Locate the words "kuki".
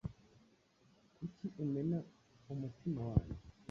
1.15-1.45